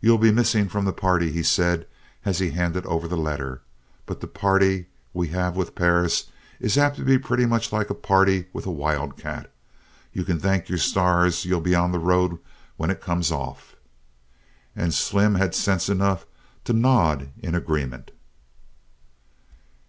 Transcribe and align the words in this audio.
"You'll 0.00 0.18
be 0.18 0.30
missing 0.30 0.68
from 0.68 0.84
the 0.84 0.92
party," 0.92 1.32
he 1.32 1.42
said, 1.42 1.88
as 2.24 2.38
he 2.38 2.50
handed 2.52 2.86
over 2.86 3.08
the 3.08 3.16
letter, 3.16 3.60
"but 4.06 4.20
the 4.20 4.28
party 4.28 4.86
we 5.12 5.26
have 5.30 5.56
with 5.56 5.74
Perris 5.74 6.26
is 6.60 6.78
apt 6.78 6.94
to 6.98 7.04
be 7.04 7.18
pretty 7.18 7.44
much 7.44 7.72
like 7.72 7.90
a 7.90 7.94
party 7.94 8.46
with 8.52 8.66
a 8.66 8.70
wild 8.70 9.16
cat. 9.16 9.52
You 10.12 10.22
can 10.22 10.38
thank 10.38 10.68
your 10.68 10.78
stars 10.78 11.44
you'll 11.44 11.60
be 11.60 11.74
on 11.74 11.90
the 11.90 11.98
road 11.98 12.38
when 12.76 12.88
it 12.88 13.00
comes 13.00 13.32
off!" 13.32 13.74
And 14.76 14.94
Slim 14.94 15.34
had 15.34 15.56
sense 15.56 15.88
enough 15.88 16.24
to 16.62 16.72
nod 16.72 17.30
in 17.42 17.56
agreement. 17.56 18.12